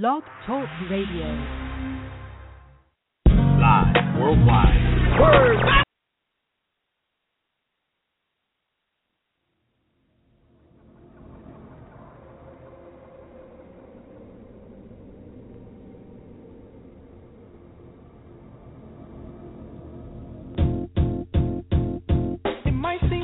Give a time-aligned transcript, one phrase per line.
[0.00, 1.28] Blog Talk Radio.
[3.28, 5.20] Live worldwide.
[5.20, 5.58] Word.
[22.66, 23.23] It might seem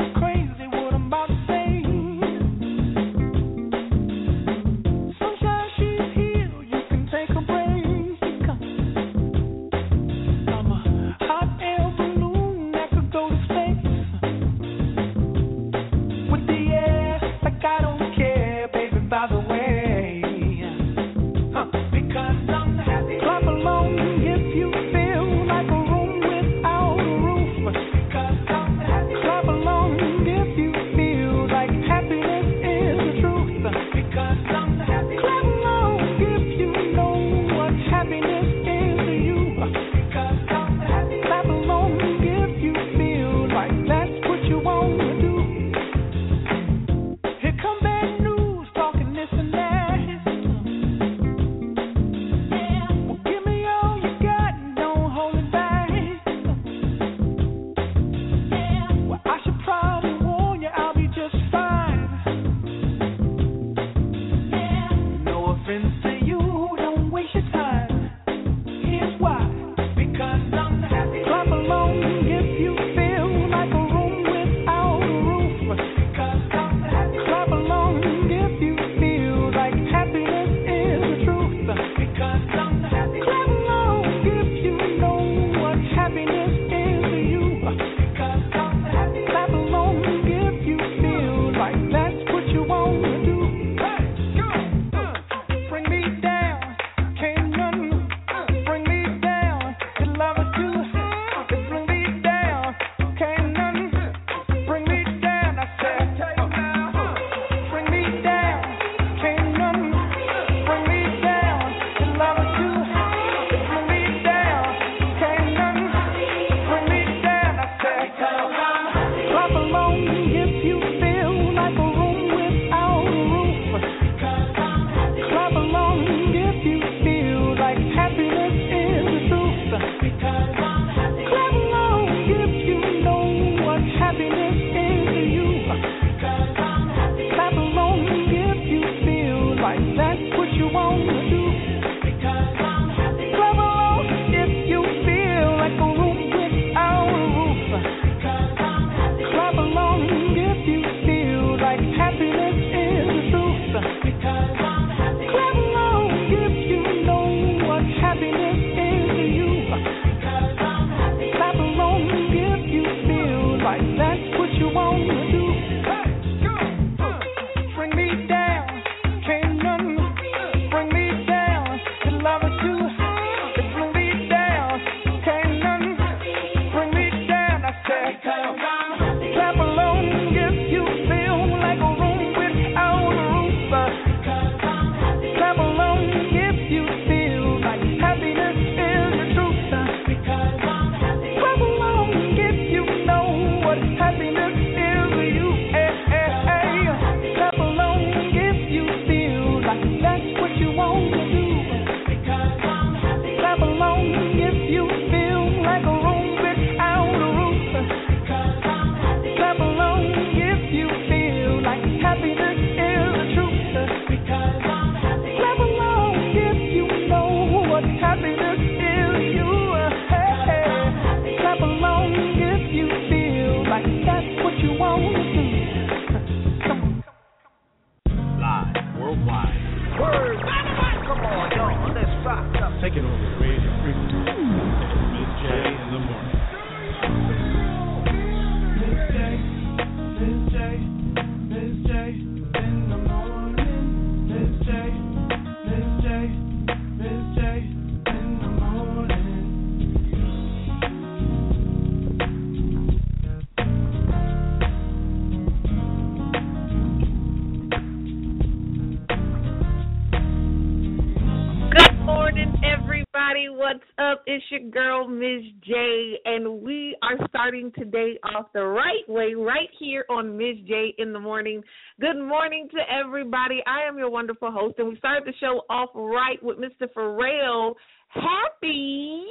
[269.34, 271.62] right here on Miz J in the morning.
[272.00, 273.62] Good morning to everybody.
[273.66, 276.86] I am your wonderful host, and we started the show off right with Mr.
[276.96, 277.74] Pharrell.
[278.08, 279.24] Happy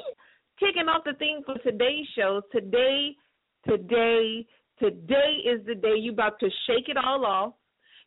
[0.60, 2.42] kicking off the theme for today's show.
[2.52, 3.16] Today,
[3.68, 4.46] today,
[4.80, 7.54] today is the day you about to shake it all off.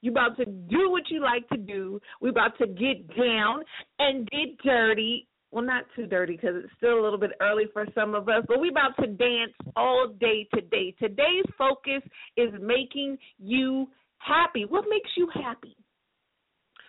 [0.02, 2.00] You about to do what you like to do.
[2.20, 3.62] We about to get down
[3.98, 5.28] and get dirty.
[5.52, 8.42] Well, not too dirty because it's still a little bit early for some of us,
[8.48, 10.94] but we about to dance all day today.
[10.98, 12.02] Today's focus
[12.38, 14.64] is making you happy.
[14.64, 15.76] What makes you happy?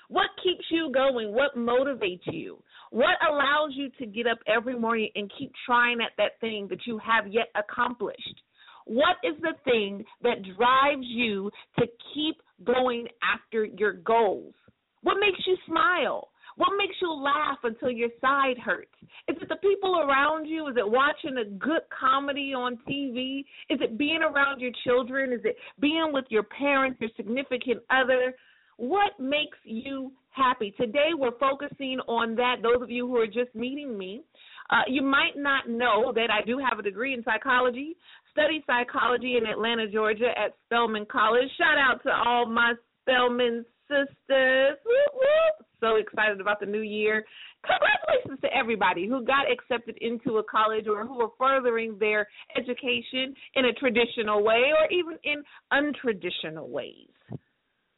[0.08, 1.34] What keeps you going?
[1.34, 2.64] What motivates you?
[2.92, 6.86] What allows you to get up every morning and keep trying at that thing that
[6.88, 8.42] you have yet accomplished?
[8.86, 14.54] What is the thing that drives you to keep going after your goals?
[15.02, 16.30] What makes you smile?
[16.58, 18.94] What makes you laugh until your side hurts?
[19.28, 20.68] Is it the people around you?
[20.68, 23.40] Is it watching a good comedy on TV?
[23.70, 25.34] Is it being around your children?
[25.34, 28.36] Is it being with your parents, your significant other?
[28.78, 30.74] What makes you happy?
[30.80, 32.58] Today we're focusing on that.
[32.62, 34.24] Those of you who are just meeting me,
[34.70, 37.96] uh, you might not know that I do have a degree in psychology
[38.34, 41.48] study psychology in Atlanta, Georgia at Spelman College.
[41.58, 44.78] Shout out to all my Spelman sisters.
[44.86, 45.66] Woo, woo.
[45.80, 47.26] So excited about the new year.
[47.66, 52.28] Congratulations to everybody who got accepted into a college or who are furthering their
[52.58, 57.10] education in a traditional way or even in untraditional ways.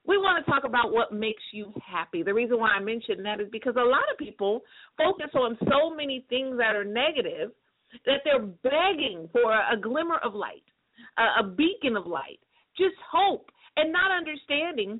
[0.07, 2.21] We want to talk about what makes you happy.
[2.21, 4.61] The reason why I mention that is because a lot of people
[4.97, 7.51] focus on so many things that are negative
[8.05, 10.63] that they're begging for a glimmer of light,
[11.17, 12.39] a beacon of light,
[12.77, 14.99] just hope, and not understanding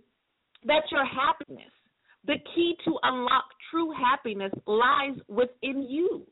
[0.65, 1.71] that your happiness,
[2.25, 6.25] the key to unlock true happiness, lies within you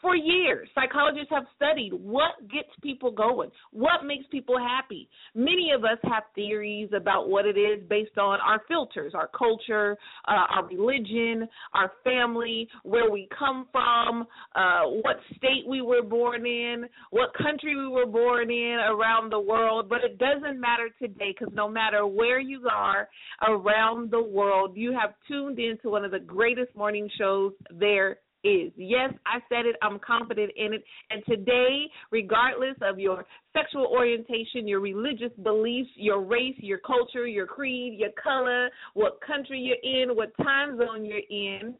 [0.00, 0.68] for years.
[0.74, 5.08] Psychologists have studied what gets people going, what makes people happy.
[5.34, 9.96] Many of us have theories about what it is based on our filters, our culture,
[10.26, 16.46] uh, our religion, our family, where we come from, uh, what state we were born
[16.46, 19.88] in, what country we were born in around the world.
[19.88, 23.08] But it doesn't matter today because no matter where you are
[23.46, 28.72] around the world, you have tuned into one of the greatest morning shows there is.
[28.76, 29.76] Yes, I said it.
[29.82, 30.84] I'm confident in it.
[31.10, 37.46] And today, regardless of your sexual orientation, your religious beliefs, your race, your culture, your
[37.46, 41.74] creed, your color, what country you're in, what time zone you're in,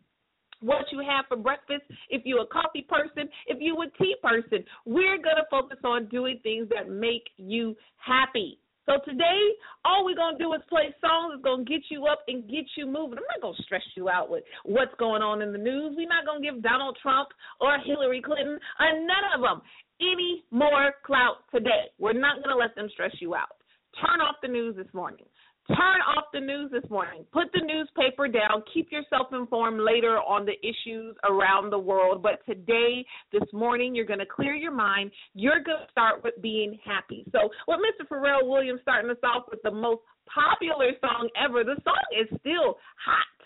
[0.60, 4.64] what you have for breakfast, if you're a coffee person, if you're a tea person,
[4.84, 8.58] we're going to focus on doing things that make you happy.
[8.88, 9.40] So today,
[9.84, 11.34] all we're gonna do is play songs.
[11.36, 13.18] It's gonna get you up and get you moving.
[13.20, 15.92] I'm not gonna stress you out with what's going on in the news.
[15.94, 17.28] We're not gonna give Donald Trump
[17.60, 19.60] or Hillary Clinton or none of them
[20.00, 21.92] any more clout today.
[21.98, 23.60] We're not gonna let them stress you out.
[24.00, 25.26] Turn off the news this morning.
[25.68, 27.26] Turn off the news this morning.
[27.30, 28.62] Put the newspaper down.
[28.72, 32.22] Keep yourself informed later on the issues around the world.
[32.22, 35.10] But today, this morning, you're going to clear your mind.
[35.34, 37.26] You're going to start with being happy.
[37.32, 38.08] So, with Mr.
[38.08, 40.00] Pharrell Williams starting us off with the most
[40.32, 43.36] popular song ever, the song is still hot.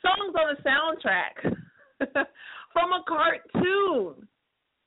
[0.00, 1.52] Songs on the soundtrack
[2.72, 4.26] from a cartoon.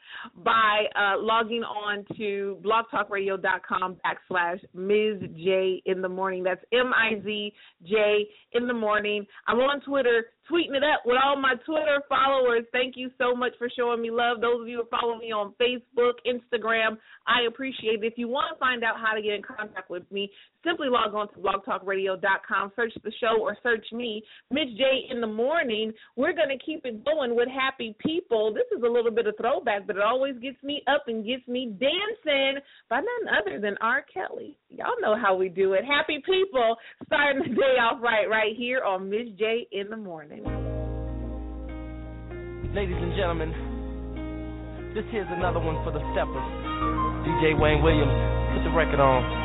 [0.44, 6.44] by uh, logging on to blogtalkradio.com backslash Miz J in the morning.
[6.44, 9.28] That's M I Z J in the morning.
[9.46, 12.64] I'm on Twitter, tweeting it up with all my Twitter followers.
[12.72, 14.42] Thank you so much for showing me love.
[14.42, 16.98] Those of you who follow me on Facebook, Instagram,
[17.28, 18.04] I appreciate it.
[18.04, 20.32] If you want to find out how to get in contact with me,
[20.64, 25.28] simply log on to blogtalkradio.com, search the show, or search me, Miz J in the
[25.28, 28.54] morning we're going to keep it going with happy people.
[28.54, 31.48] This is a little bit of throwback, but it always gets me up and gets
[31.48, 34.06] me dancing by none other than R.
[34.14, 34.58] Kelly.
[34.70, 35.84] Y'all know how we do it.
[35.86, 40.44] Happy people starting the day off right, right here on Miz J in the morning.
[42.74, 46.50] Ladies and gentlemen, this here's another one for the steppers.
[47.26, 48.14] DJ Wayne Williams,
[48.54, 49.43] put the record on.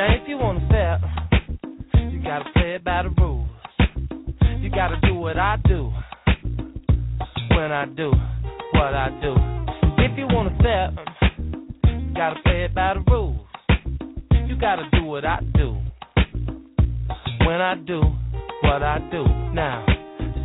[0.00, 1.02] Now, if you want to step,
[2.10, 3.46] you gotta play it by the rules.
[4.58, 5.92] You gotta do what I do
[7.50, 8.10] when I do
[8.72, 9.34] what I do.
[9.98, 11.06] If you want to step,
[11.84, 13.46] you gotta play it by the rules.
[14.48, 15.76] You gotta do what I do
[17.44, 18.00] when I do
[18.62, 19.22] what I do.
[19.52, 19.84] Now,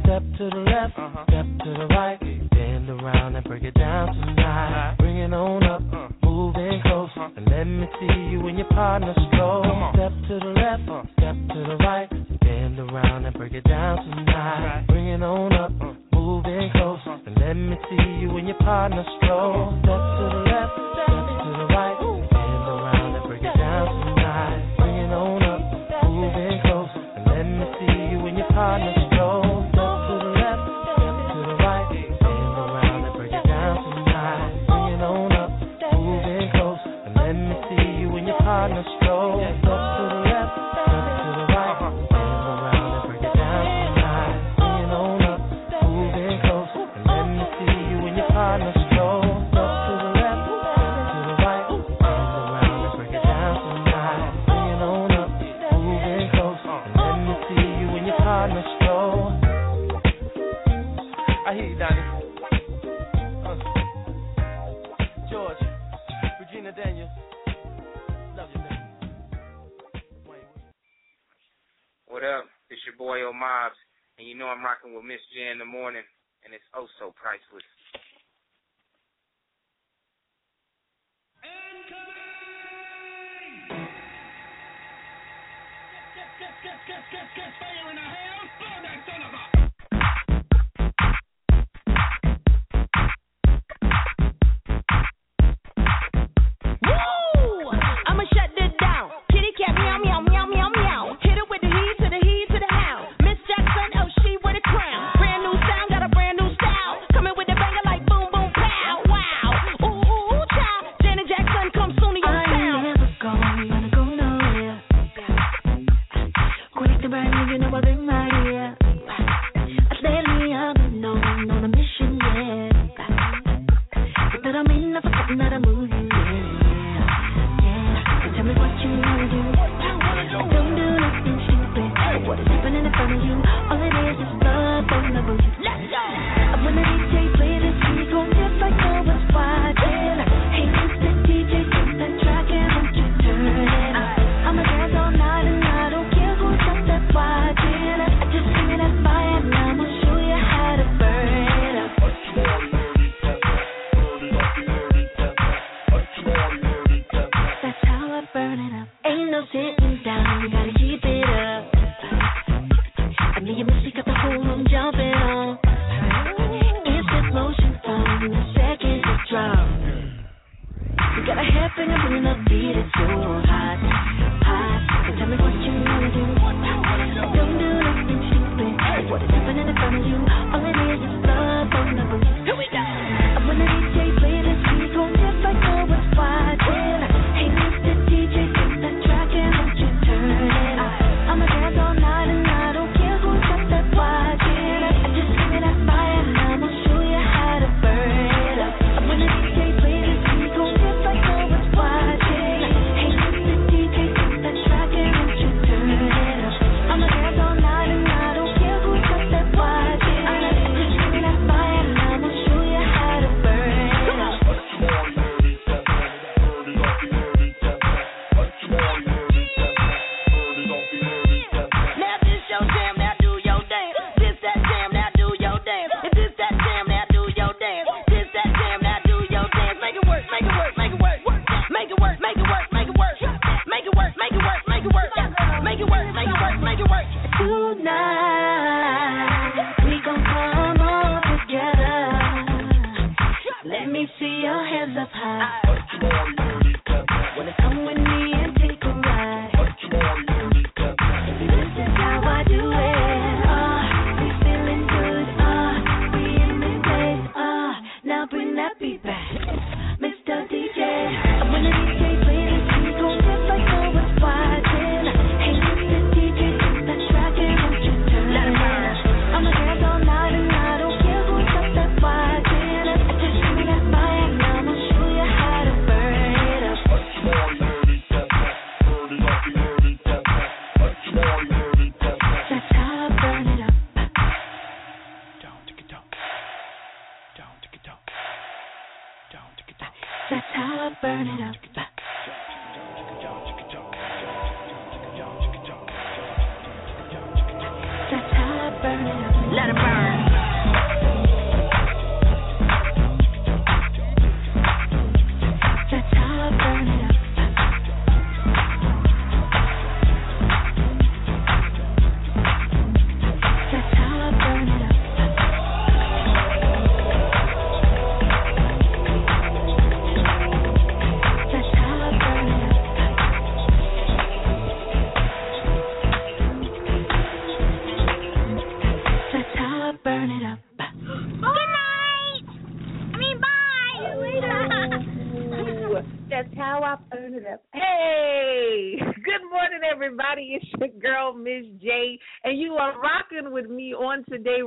[0.04, 1.24] step to the left, uh-huh.
[1.30, 2.20] step to the right,
[2.52, 4.90] bend around and break it down tonight.
[4.90, 4.96] Uh-huh.
[4.98, 6.10] Bring it on up, uh-huh.
[6.24, 7.05] moving close.
[7.26, 7.34] Uh-huh.
[7.38, 9.64] And let me see you and your partner stroll.
[9.94, 11.04] Step to the left, uh.
[11.18, 12.10] step to the right.
[12.42, 14.86] Bend around and break it down tonight.
[14.86, 14.88] Right.
[14.88, 15.94] Bring it on up, uh.
[16.16, 17.00] moving close.
[17.06, 19.74] And let me see you and your partner stroll.
[19.82, 21.25] Step to the left, step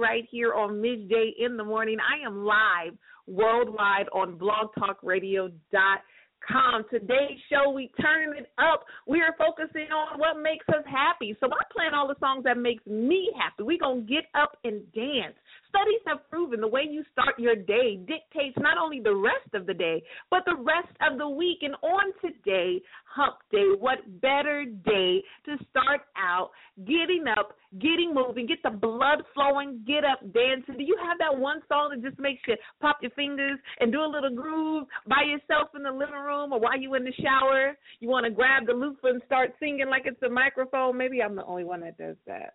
[0.08, 1.98] right here on J in the morning.
[2.00, 2.94] I am live
[3.26, 6.84] worldwide on blogtalkradio.com.
[6.90, 8.86] Today's show, we turn it up.
[9.06, 11.36] We are focusing on what makes us happy.
[11.40, 13.64] So I'm playing all the songs that makes me happy.
[13.64, 15.34] We're going to get up and dance.
[15.68, 19.66] Studies have proven the way you start your day dictates not only the rest of
[19.66, 21.58] the day, but the rest of the week.
[21.62, 26.50] And on today, Hump Day, what better day to start out
[26.86, 30.76] getting up, getting moving, get the blood flowing, get up, dancing.
[30.78, 34.00] Do you have that one song that just makes you pop your fingers and do
[34.00, 37.76] a little groove by yourself in the living room or while you in the shower?
[38.00, 40.96] You want to grab the loofah and start singing like it's a microphone?
[40.96, 42.54] Maybe I'm the only one that does that.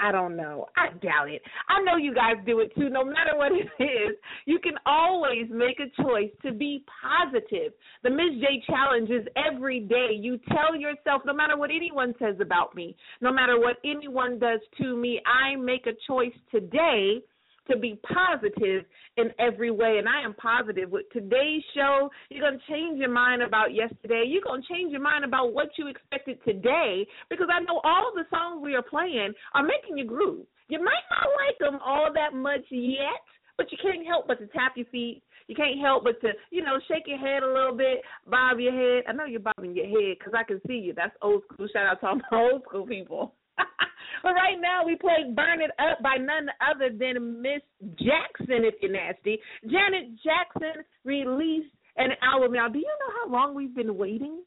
[0.00, 0.66] I don't know.
[0.76, 1.42] I doubt it.
[1.68, 2.88] I know you guys do it too.
[2.88, 7.72] No matter what it is, you can always make a choice to be positive.
[8.02, 10.10] The Miz J challenge is every day.
[10.12, 14.60] You tell yourself, no matter what anyone says about me, no matter what anyone does
[14.78, 17.22] to me, I make a choice today
[17.68, 18.84] to be positive
[19.16, 19.96] in every way.
[19.98, 22.10] And I am positive with today's show.
[22.30, 24.24] You're going to change your mind about yesterday.
[24.26, 28.12] You're going to change your mind about what you expected today because I know all
[28.14, 30.46] the songs we are playing are making you groove.
[30.68, 33.20] You might not like them all that much yet,
[33.56, 35.22] but you can't help but to tap your feet.
[35.48, 38.72] You can't help but to, you know, shake your head a little bit, bob your
[38.72, 39.04] head.
[39.08, 40.94] I know you're bobbing your head because I can see you.
[40.94, 41.66] That's old school.
[41.72, 43.34] Shout out to all my old school people.
[44.22, 47.62] but right now we play Burn It Up by none other than Miss
[47.98, 49.38] Jackson, if you're nasty.
[49.64, 52.52] Janet Jackson released an album.
[52.52, 54.42] Now, do you know how long we've been waiting?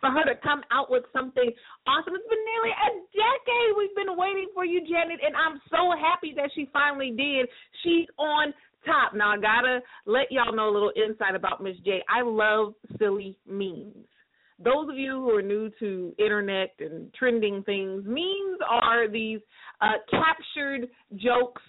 [0.00, 1.48] For her to come out with something
[1.86, 2.12] awesome.
[2.12, 6.34] It's been nearly a decade we've been waiting for you, Janet, and I'm so happy
[6.36, 7.48] that she finally did.
[7.82, 8.52] She's on
[8.84, 9.14] top.
[9.14, 12.02] Now I gotta let y'all know a little insight about Miz J.
[12.08, 14.04] I love silly memes.
[14.62, 19.40] Those of you who are new to internet and trending things, memes are these
[19.80, 21.62] uh, captured jokes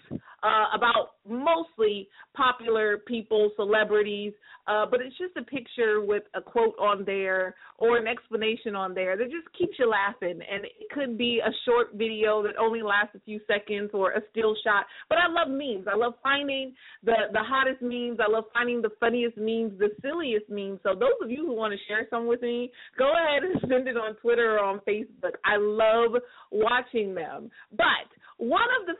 [0.45, 4.31] uh, about mostly popular people, celebrities,
[4.67, 8.93] uh, but it's just a picture with a quote on there or an explanation on
[8.93, 10.39] there that just keeps you laughing.
[10.39, 14.21] And it could be a short video that only lasts a few seconds or a
[14.31, 14.85] still shot.
[15.09, 15.87] But I love memes.
[15.91, 18.19] I love finding the the hottest memes.
[18.19, 20.79] I love finding the funniest memes, the silliest memes.
[20.83, 23.87] So those of you who want to share some with me, go ahead and send
[23.87, 25.37] it on Twitter or on Facebook.
[25.43, 27.49] I love watching them.
[27.71, 28.95] But one of the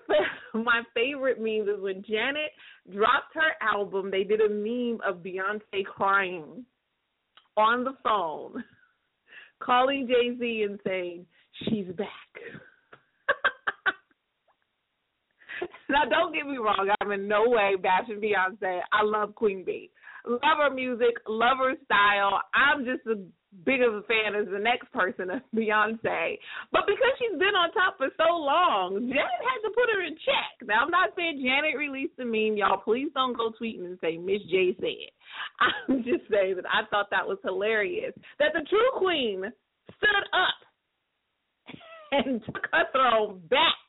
[0.63, 2.51] my favorite memes is when Janet
[2.91, 4.11] dropped her album.
[4.11, 6.65] They did a meme of Beyonce crying
[7.57, 8.63] on the phone,
[9.63, 11.25] calling Jay Z and saying
[11.63, 12.07] she's back.
[15.89, 16.89] now, don't get me wrong.
[17.01, 18.81] I'm in no way bashing Beyonce.
[18.91, 19.89] I love Queen Bey.
[20.27, 22.41] Love her music, love her style.
[22.53, 23.17] I'm just as
[23.63, 26.37] big of a fan as the next person of Beyonce.
[26.71, 30.15] But because she's been on top for so long, Janet had to put her in
[30.25, 30.67] check.
[30.67, 32.57] Now, I'm not saying Janet released the meme.
[32.57, 35.11] Y'all, please don't go tweeting and say Miz J said.
[35.87, 38.13] I'm just saying that I thought that was hilarious.
[38.39, 39.43] That the true queen
[39.97, 40.59] stood up
[42.11, 43.84] and took her throne back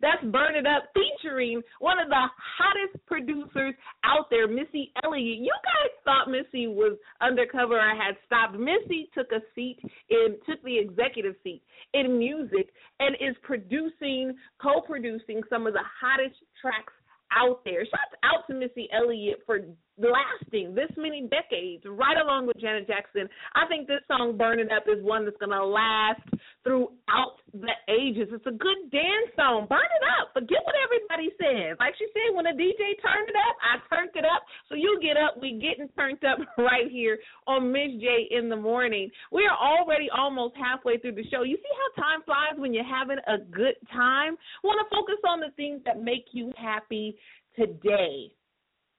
[0.00, 2.26] That's Burn It Up featuring one of the
[2.58, 5.38] hottest producers out there, Missy Elliott.
[5.38, 8.58] You guys thought Missy was undercover or had stopped.
[8.58, 9.78] Missy took a seat
[10.10, 11.62] in took the executive seat
[11.94, 12.68] in music
[13.00, 16.92] and is producing, co-producing some of the hottest tracks
[17.32, 17.84] out there.
[17.84, 19.60] Shouts out to Missy Elliott for
[19.98, 23.28] lasting this many decades, right along with Janet Jackson.
[23.54, 26.20] I think this song "Burn It Up" is one that's to last
[26.64, 28.28] throughout the ages.
[28.32, 29.66] It's a good dance song.
[29.68, 30.34] Burn it up.
[30.34, 31.76] Forget what everybody says.
[31.78, 34.42] Like she said, when a DJ turned it up, I turned it up.
[34.68, 38.56] So you get up, we getting turned up right here on Miz J in the
[38.56, 39.10] morning.
[39.32, 41.42] We are already almost halfway through the show.
[41.42, 44.36] You see how time flies when you're having a good time?
[44.64, 47.16] Want to focus on the things that make you happy
[47.54, 48.32] today.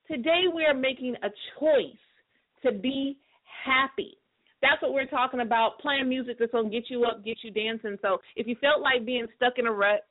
[0.10, 2.00] Today we are making a choice
[2.64, 3.18] to be
[3.66, 4.18] happy.
[4.62, 5.80] That's what we're talking about.
[5.80, 7.98] Playing music that's gonna get you up, get you dancing.
[8.02, 10.06] So if you felt like being stuck in a rut,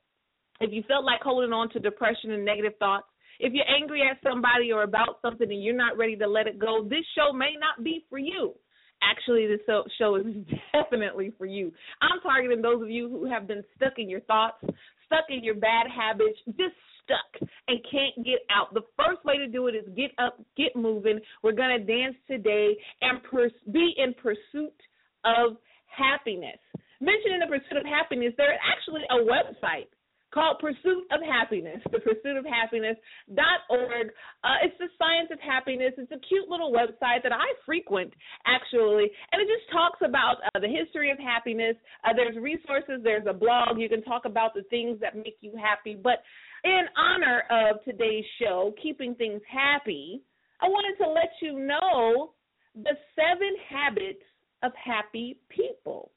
[0.61, 3.07] if you felt like holding on to depression and negative thoughts,
[3.39, 6.59] if you're angry at somebody or about something and you're not ready to let it
[6.59, 8.53] go, this show may not be for you.
[9.01, 9.61] Actually, this
[9.97, 10.25] show is
[10.73, 11.71] definitely for you.
[12.01, 14.57] I'm targeting those of you who have been stuck in your thoughts,
[15.05, 16.75] stuck in your bad habits, just
[17.07, 18.73] stuck and can't get out.
[18.73, 21.19] The first way to do it is get up, get moving.
[21.41, 24.75] We're going to dance today and pers- be in pursuit
[25.23, 25.55] of
[25.87, 26.59] happiness.
[26.99, 29.87] Mentioning the pursuit of happiness, there is actually a website
[30.33, 32.97] called Pursuit of Happiness, the Pursuit of Happiness
[33.33, 34.11] dot org.
[34.43, 35.93] Uh, it's the science of happiness.
[35.97, 38.11] It's a cute little website that I frequent
[38.45, 41.75] actually, and it just talks about uh, the history of happiness.
[42.03, 42.99] Uh, there's resources.
[43.03, 43.79] There's a blog.
[43.79, 45.95] You can talk about the things that make you happy.
[45.95, 46.19] But
[46.63, 50.21] in honor of today's show, keeping things happy,
[50.61, 52.31] I wanted to let you know
[52.75, 54.23] the seven habits
[54.63, 56.11] of happy people.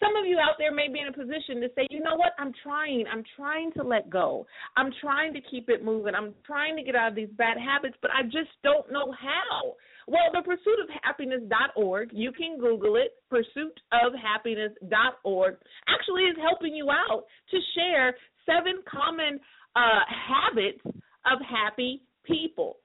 [0.00, 2.32] Some of you out there may be in a position to say, you know what,
[2.38, 3.04] I'm trying.
[3.12, 4.46] I'm trying to let go.
[4.76, 6.14] I'm trying to keep it moving.
[6.14, 9.74] I'm trying to get out of these bad habits, but I just don't know how.
[10.06, 15.56] Well, the pursuit of happiness.org, you can Google it, pursuitofhappiness.org,
[15.88, 19.40] actually is helping you out to share seven common
[19.76, 22.76] uh, habits of happy people.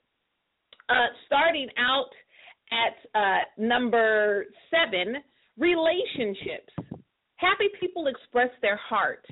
[0.89, 2.09] Uh, starting out
[2.71, 5.15] at uh, number seven,
[5.57, 6.73] relationships.
[7.35, 9.25] Happy people express their heart.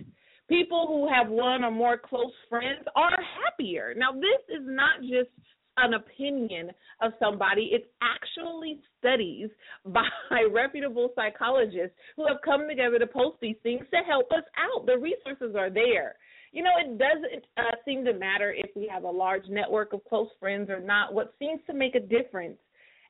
[0.49, 3.93] People who have one or more close friends are happier.
[3.95, 5.29] Now, this is not just
[5.77, 7.69] an opinion of somebody.
[7.71, 9.49] It's actually studies
[9.85, 10.07] by
[10.51, 14.85] reputable psychologists who have come together to post these things to help us out.
[14.85, 16.15] The resources are there.
[16.51, 20.03] You know, it doesn't uh, seem to matter if we have a large network of
[20.05, 21.13] close friends or not.
[21.13, 22.57] What seems to make a difference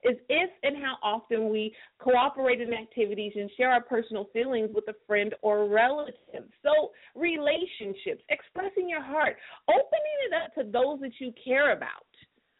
[0.04, 4.88] is if and how often we cooperate in activities and share our personal feelings with
[4.88, 6.46] a friend or relative.
[6.64, 9.38] So, relationships, expressing your heart,
[9.70, 12.06] opening it up to those that you care about.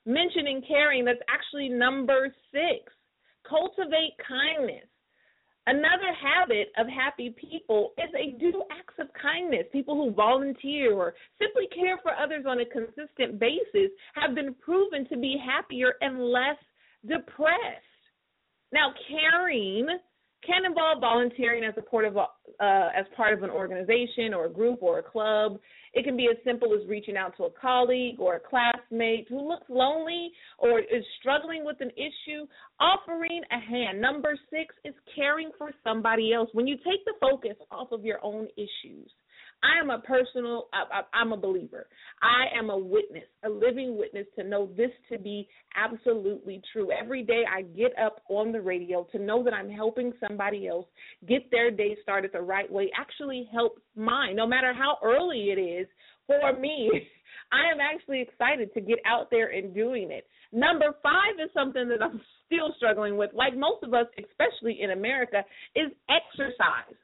[0.06, 2.92] Mentioning caring, that's actually number six.
[3.48, 4.88] Cultivate kindness.
[5.68, 9.68] Another habit of happy people is they do acts of kindness.
[9.72, 15.08] People who volunteer or simply care for others on a consistent basis have been proven
[15.10, 16.58] to be happier and less
[17.08, 17.86] depressed.
[18.74, 19.88] Now, caring
[20.46, 22.26] can involve volunteering as a part of uh,
[22.60, 25.60] as part of an organization or a group or a club.
[25.94, 29.48] It can be as simple as reaching out to a colleague or a classmate who
[29.48, 32.48] looks lonely or is struggling with an issue,
[32.80, 34.00] offering a hand.
[34.00, 36.50] Number six is caring for somebody else.
[36.54, 39.12] When you take the focus off of your own issues
[39.64, 41.88] I am a personal, I, I'm a believer.
[42.22, 46.90] I am a witness, a living witness to know this to be absolutely true.
[46.92, 50.88] Every day I get up on the radio to know that I'm helping somebody else
[51.28, 55.60] get their day started the right way actually helps mine, no matter how early it
[55.60, 55.88] is
[56.26, 56.90] for me.
[57.52, 60.26] I am actually excited to get out there and doing it.
[60.54, 64.92] Number five is something that I'm still struggling with, like most of us, especially in
[64.92, 65.44] America,
[65.76, 66.96] is exercise.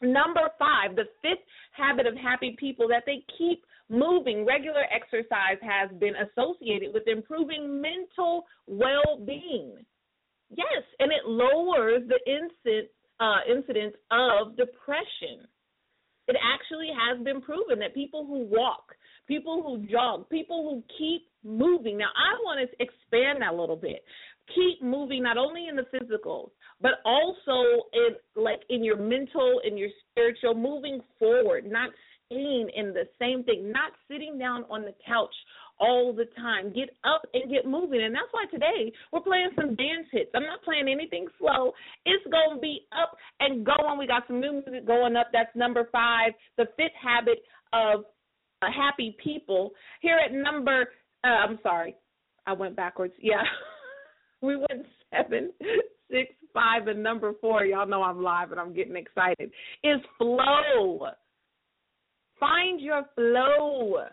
[0.00, 4.46] Number five, the fifth habit of happy people that they keep moving.
[4.46, 9.74] Regular exercise has been associated with improving mental well being.
[10.50, 15.46] Yes, and it lowers the incidence, uh, incidence of depression.
[16.28, 18.94] It actually has been proven that people who walk,
[19.26, 21.98] people who jog, people who keep moving.
[21.98, 24.04] Now, I want to expand that a little bit
[24.54, 29.76] keep moving not only in the physical but also in like in your mental in
[29.76, 31.90] your spiritual moving forward not
[32.26, 35.34] staying in the same thing not sitting down on the couch
[35.80, 36.72] all the time.
[36.72, 38.02] Get up and get moving.
[38.02, 40.30] And that's why today we're playing some dance hits.
[40.34, 41.72] I'm not playing anything slow.
[42.04, 43.98] It's going to be up and going.
[43.98, 45.28] We got some new music going up.
[45.32, 47.38] That's number five the fifth habit
[47.72, 48.04] of
[48.62, 49.70] happy people.
[50.00, 50.88] Here at number,
[51.24, 51.96] uh, I'm sorry,
[52.46, 53.14] I went backwards.
[53.20, 53.42] Yeah,
[54.42, 55.52] we went seven,
[56.10, 57.64] six, five, and number four.
[57.64, 59.50] Y'all know I'm live and I'm getting excited.
[59.84, 61.06] Is flow.
[62.40, 64.04] Find your flow.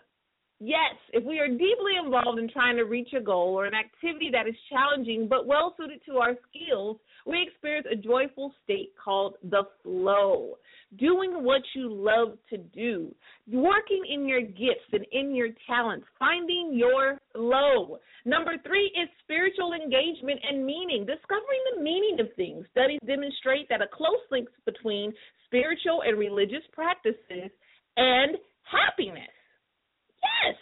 [0.58, 4.30] Yes, if we are deeply involved in trying to reach a goal or an activity
[4.32, 9.34] that is challenging but well suited to our skills, we experience a joyful state called
[9.50, 10.56] the flow.
[10.98, 13.14] Doing what you love to do,
[13.52, 17.98] working in your gifts and in your talents, finding your flow.
[18.24, 22.64] Number three is spiritual engagement and meaning, discovering the meaning of things.
[22.70, 25.12] Studies demonstrate that a close link between
[25.44, 27.50] spiritual and religious practices
[27.98, 29.35] and happiness.
[30.44, 30.56] Yes.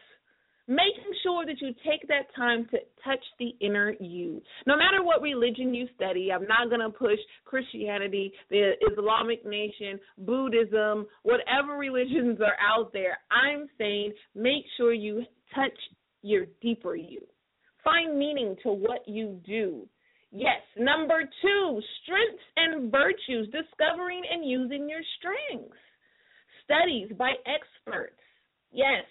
[0.67, 4.41] Making sure that you take that time to touch the inner you.
[4.67, 10.01] No matter what religion you study, I'm not going to push Christianity, the Islamic nation,
[10.19, 13.19] Buddhism, whatever religions are out there.
[13.31, 15.77] I'm saying make sure you touch
[16.23, 17.21] your deeper you.
[17.85, 19.87] Find meaning to what you do.
[20.33, 20.63] Yes.
[20.79, 25.77] Number two, strengths and virtues, discovering and using your strengths.
[26.65, 28.19] Studies by experts.
[28.73, 29.05] Yes.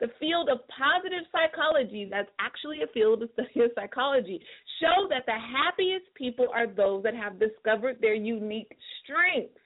[0.00, 4.40] The field of positive psychology, that's actually a field of study of psychology,
[4.80, 9.60] show that the happiest people are those that have discovered their unique strengths,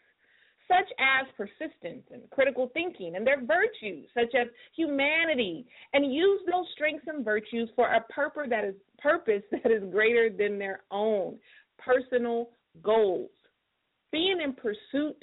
[0.67, 6.67] such as persistence and critical thinking, and their virtues, such as humanity, and use those
[6.75, 11.39] strengths and virtues for a purpose that is purpose that is greater than their own
[11.79, 12.51] personal
[12.83, 13.31] goals.
[14.11, 15.23] Being in pursuit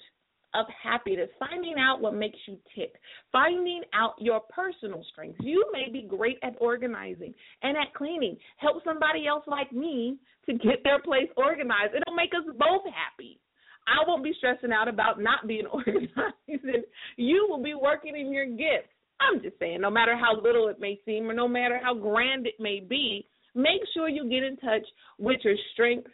[0.54, 2.94] of happiness, finding out what makes you tick,
[3.32, 5.40] finding out your personal strengths.
[5.42, 7.34] You may be great at organizing
[7.64, 8.38] and at cleaning.
[8.58, 11.94] Help somebody else like me to get their place organized.
[11.96, 13.40] It'll make us both happy.
[13.88, 16.10] I won't be stressing out about not being organized,
[16.48, 16.84] and
[17.18, 18.92] you will be working in your gifts.
[19.20, 22.48] I'm just saying, no matter how little it may seem or no matter how grand
[22.48, 24.86] it may be, make sure you get in touch
[25.20, 26.10] with your strengths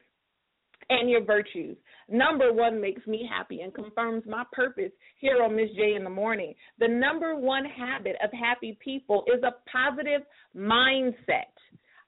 [0.89, 1.77] and your virtues.
[2.09, 6.09] Number one makes me happy and confirms my purpose here on Miz J in the
[6.09, 6.53] morning.
[6.79, 10.21] The number one habit of happy people is a positive
[10.55, 11.51] mindset,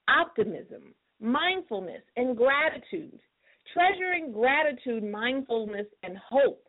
[0.07, 3.19] optimism, mindfulness, and gratitude.
[3.73, 6.63] Treasuring gratitude, mindfulness, and hope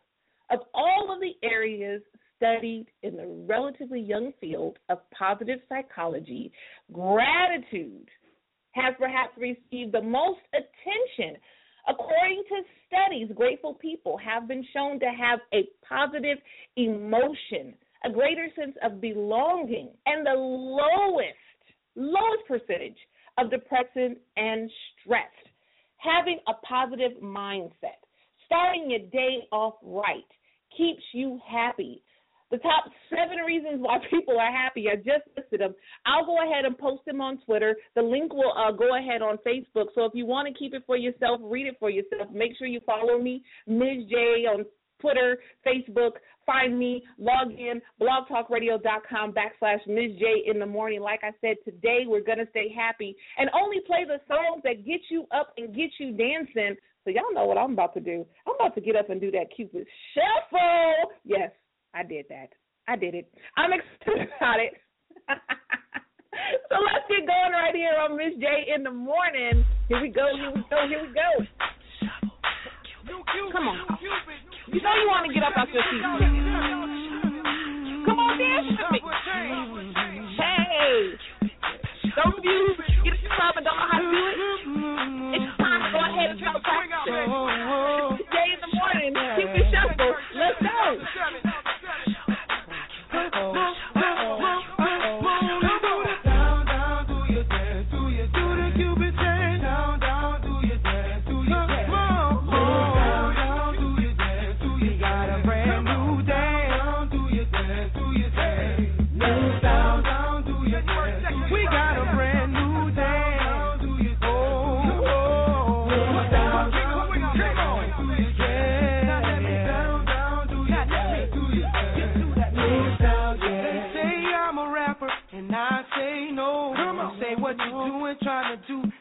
[0.50, 2.02] of all of the areas
[2.36, 6.52] studied in the relatively young field of positive psychology,
[6.92, 8.08] gratitude
[8.72, 11.40] has perhaps received the most attention
[11.88, 16.38] According to studies, grateful people have been shown to have a positive
[16.76, 21.36] emotion, a greater sense of belonging, and the lowest,
[21.96, 22.98] lowest percentage
[23.38, 24.70] of depression and
[25.02, 25.30] stress.
[25.96, 28.00] Having a positive mindset,
[28.46, 30.24] starting your day off right,
[30.76, 32.02] keeps you happy.
[32.50, 34.88] The top seven reasons why people are happy.
[34.88, 35.74] I just listed them.
[36.06, 37.76] I'll go ahead and post them on Twitter.
[37.94, 39.86] The link will uh, go ahead on Facebook.
[39.94, 42.30] So if you want to keep it for yourself, read it for yourself.
[42.32, 44.64] Make sure you follow me, Miz J, on
[45.00, 46.12] Twitter, Facebook.
[46.46, 51.00] Find me, log in, blogtalkradio.com backslash Miz J in the morning.
[51.00, 54.84] Like I said, today we're going to stay happy and only play the songs that
[54.84, 56.76] get you up and get you dancing.
[57.04, 58.26] So y'all know what I'm about to do.
[58.46, 61.12] I'm about to get up and do that Cupid shuffle.
[61.24, 61.50] Yes,
[61.94, 62.50] I did that.
[62.88, 63.33] I did it.
[63.57, 64.74] I'm excited about it.
[66.70, 69.64] so let's get going right here on Miz J in the morning.
[69.88, 71.46] Here we go, here we go, here we go.
[73.53, 73.98] Come on.
[74.70, 76.03] You know you want to get up off your feet.
[78.07, 79.00] Come on, dance with me.
[80.38, 81.18] Hey.
[82.14, 82.74] Those of you
[83.05, 84.38] get the club and don't know how to do it,
[85.35, 87.26] it's time to go ahead and try to practice it.
[88.31, 90.14] J in the morning, Cupid Shuffle.
[90.35, 91.60] Let's go.
[93.33, 93.99] Oh.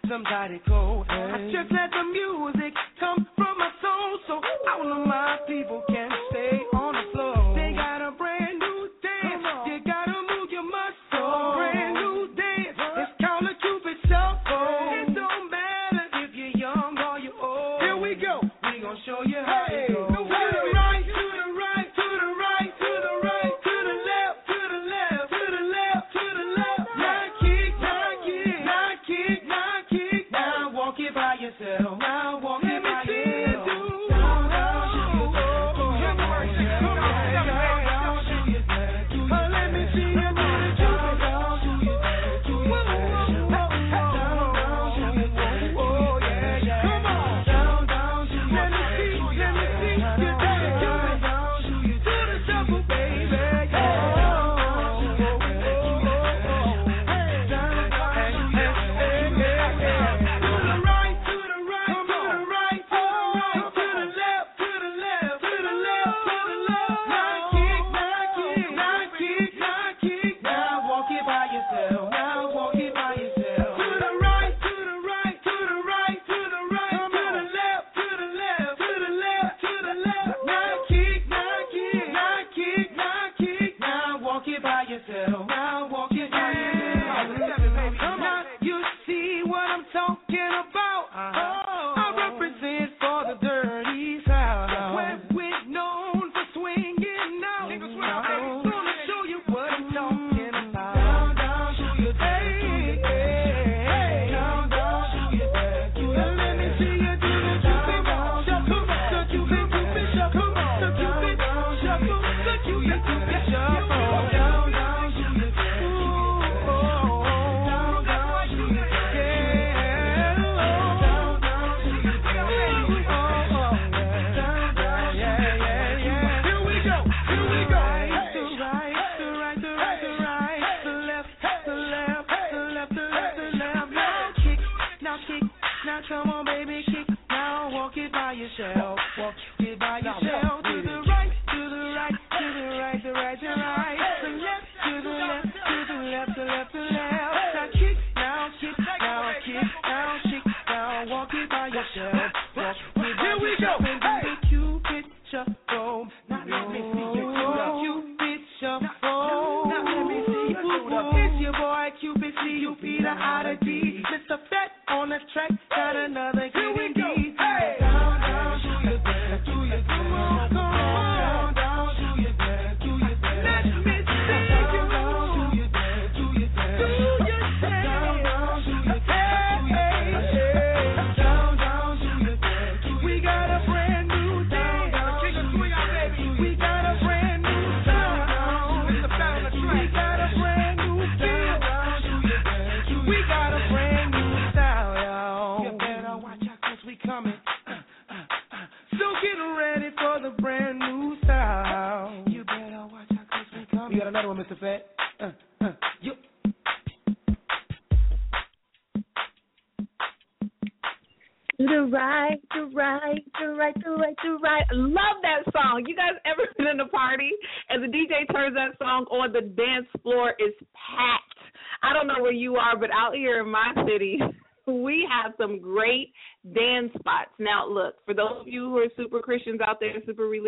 [0.10, 1.06] Somebody go.
[1.08, 4.42] I just let the music come from my soul so
[4.74, 5.84] all of my people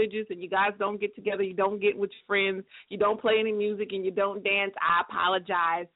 [0.02, 3.20] religious, and you guys don't get together, you don't get with your friends, you don't
[3.20, 5.88] play any music, and you don't dance, I apologize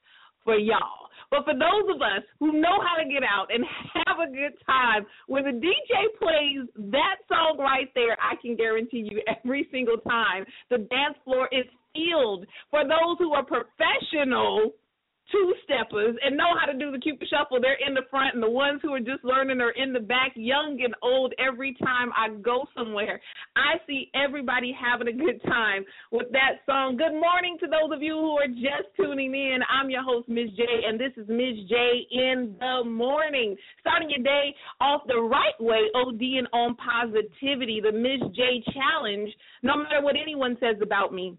[0.44, 1.10] for y'all.
[1.30, 3.64] But for those of us who know how to get out and
[4.06, 9.08] have a good time, when the DJ plays that song right there, I can guarantee
[9.10, 12.46] you every single time the dance floor is filled.
[12.70, 14.72] For those who are professional
[15.30, 18.42] two steppers and know how to do the Cupid shuffle, they're in the front, and
[18.42, 21.34] the ones who are just learning are in the back, young and old.
[21.38, 23.20] Every time I go somewhere,
[23.56, 26.96] I see everybody having a good time with that song.
[26.96, 29.58] Good morning to those of you who are just tuning in.
[29.68, 33.56] I'm your host, Miz J, and this is Miz J in the morning.
[33.80, 39.30] Starting your day off the right way, ODing on positivity, the Miz J challenge.
[39.62, 41.36] No matter what anyone says about me,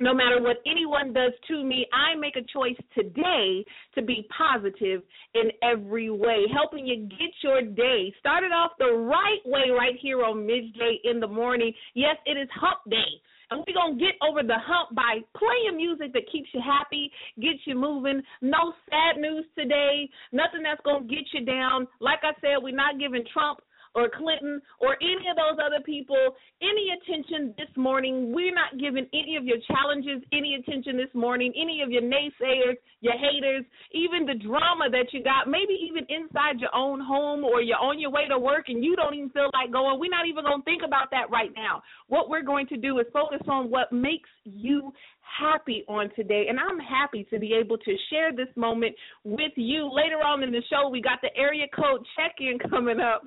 [0.00, 3.64] no matter what anyone does to me, I make a choice today
[3.94, 5.02] to be positive
[5.34, 10.24] in every way, helping you get your day started off the right way right here
[10.24, 10.44] on.
[10.46, 11.72] J in the morning.
[11.94, 13.20] Yes, it is hump day.
[13.50, 17.10] And we're going to get over the hump by playing music that keeps you happy,
[17.40, 18.22] gets you moving.
[18.40, 21.86] No sad news today, nothing that's going to get you down.
[22.00, 23.60] Like I said, we're not giving Trump
[23.94, 28.32] or Clinton or any of those other people any attention this morning.
[28.34, 32.76] We're not giving any of your challenges any attention this morning, any of your naysayers,
[33.00, 37.60] your haters, even the drama that you got, maybe even inside your own home or
[37.60, 39.98] you're on your way to work and you don't even feel like going.
[40.00, 41.82] We're not even going to think about that right now.
[42.08, 44.92] What we're going to do is focus on what makes you
[45.38, 46.46] happy on today.
[46.48, 49.90] And I'm happy to be able to share this moment with you.
[49.92, 53.22] Later on in the show, we got the area code check in coming up.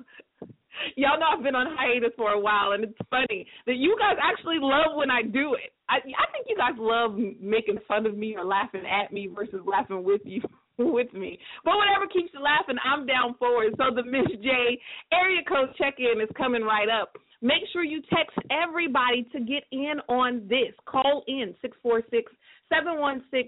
[0.96, 4.16] Y'all know I've been on hiatus for a while, and it's funny that you guys
[4.22, 5.72] actually love when I do it.
[5.88, 9.60] I I think you guys love making fun of me or laughing at me versus
[9.66, 10.42] laughing with you
[10.78, 11.38] with me.
[11.64, 13.74] But whatever keeps you laughing, I'm down for it.
[13.76, 14.78] So the Miz J
[15.12, 17.16] area code check in is coming right up.
[17.40, 20.74] Make sure you text everybody to get in on this.
[20.86, 22.32] Call in 646
[22.68, 23.46] 716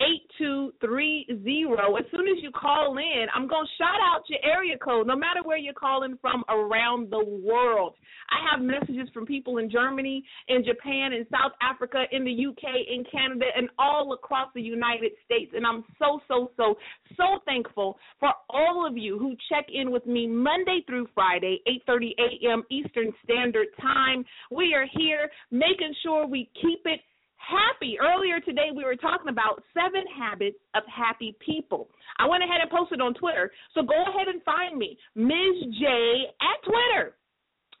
[0.00, 1.26] 8230.
[1.98, 5.16] As soon as you call in, I'm going to shout out your area code, no
[5.16, 7.94] matter where you're calling from around the world.
[8.30, 12.64] I have messages from people in Germany, in Japan, in South Africa, in the UK,
[12.90, 15.52] in Canada, and all across the United States.
[15.54, 16.76] And I'm so, so, so,
[17.16, 22.10] so thankful for all of you who check in with me Monday through Friday, 8:30
[22.18, 22.62] a.m.
[22.70, 24.24] Eastern Standard Time.
[24.50, 27.00] We are here making sure we keep it
[27.42, 27.98] happy.
[28.00, 31.88] Earlier today, we were talking about seven habits of happy people.
[32.18, 33.50] I went ahead and posted on Twitter.
[33.74, 35.86] So go ahead and find me, Miz J
[36.40, 37.16] at Twitter.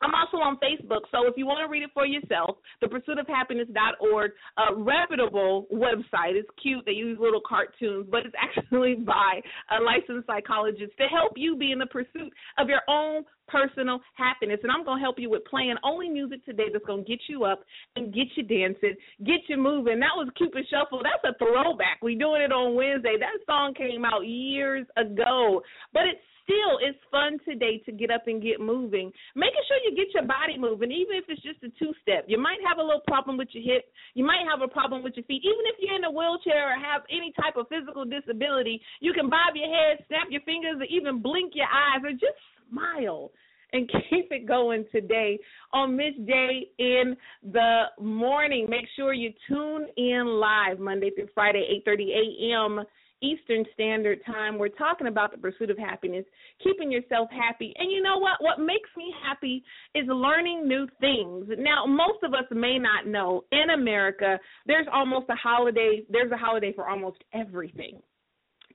[0.02, 3.18] I'm also on Facebook, so if you want to read it for yourself, the pursuit
[3.18, 6.34] of happiness.org, a reputable website.
[6.34, 6.84] It's cute.
[6.84, 9.40] They use little cartoons, but it's actually by
[9.70, 14.58] a licensed psychologist to help you be in the pursuit of your own personal happiness.
[14.62, 17.20] And I'm going to help you with playing only music today that's going to get
[17.28, 17.60] you up
[17.96, 18.94] and get you dancing,
[19.24, 20.00] get you moving.
[20.00, 21.02] That was Cupid Shuffle.
[21.02, 22.02] That's a throwback.
[22.02, 23.16] We doing it on Wednesday.
[23.18, 28.26] That song came out years ago, but it's still it's fun today to get up
[28.26, 29.12] and get moving.
[29.34, 32.24] Making sure you get your body moving, even if it's just a two step.
[32.26, 35.14] You might have a little problem with your hip, you might have a problem with
[35.16, 35.42] your feet.
[35.44, 39.28] Even if you're in a wheelchair or have any type of physical disability, you can
[39.28, 42.38] bob your head, snap your fingers, or even blink your eyes, or just
[42.70, 43.30] smile
[43.72, 45.38] and keep it going today
[45.72, 47.16] on J in
[47.52, 48.66] the morning.
[48.68, 52.84] Make sure you tune in live Monday through Friday, 8:30 a.m.
[53.22, 54.58] Eastern Standard Time.
[54.58, 56.24] We're talking about the pursuit of happiness,
[56.62, 57.72] keeping yourself happy.
[57.78, 58.40] And you know what?
[58.40, 59.62] What makes me happy
[59.94, 61.46] is learning new things.
[61.58, 66.36] Now, most of us may not know in America, there's almost a holiday, there's a
[66.36, 68.00] holiday for almost everything.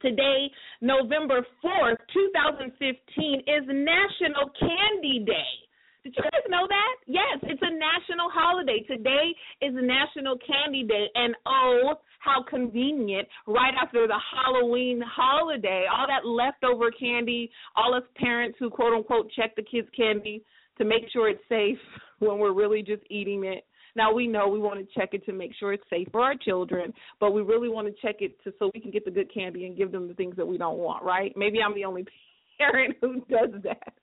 [0.02, 0.50] Today,
[0.82, 5.67] November 4th, 2015, is National Candy Day.
[6.08, 6.96] Did you guys know that?
[7.06, 8.80] Yes, it's a national holiday.
[8.88, 15.84] Today is National Candy Day, and oh, how convenient right after the Halloween holiday.
[15.92, 20.46] All that leftover candy, all us parents who quote unquote check the kids' candy
[20.78, 21.78] to make sure it's safe
[22.20, 23.66] when we're really just eating it.
[23.94, 26.36] Now we know we want to check it to make sure it's safe for our
[26.36, 29.34] children, but we really want to check it to so we can get the good
[29.34, 31.34] candy and give them the things that we don't want, right?
[31.36, 32.06] Maybe I'm the only
[32.58, 33.94] parent who does that.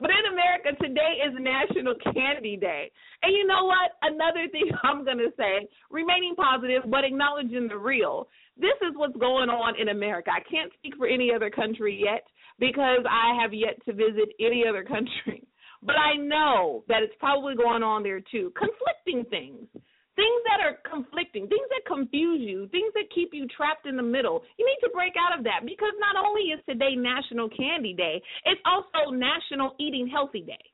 [0.00, 2.90] But in America, today is National Candy Day.
[3.22, 3.92] And you know what?
[4.02, 8.28] Another thing I'm going to say remaining positive, but acknowledging the real.
[8.58, 10.30] This is what's going on in America.
[10.30, 12.24] I can't speak for any other country yet
[12.58, 15.42] because I have yet to visit any other country.
[15.82, 18.50] But I know that it's probably going on there too.
[18.58, 19.68] Conflicting things
[20.16, 24.02] things that are conflicting, things that confuse you, things that keep you trapped in the
[24.02, 24.42] middle.
[24.58, 28.20] You need to break out of that because not only is today National Candy Day,
[28.44, 30.64] it's also National Eating Healthy Day.